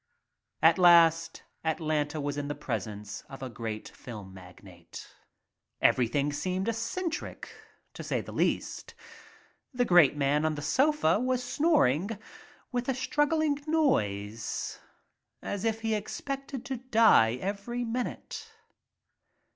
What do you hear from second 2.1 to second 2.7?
was in the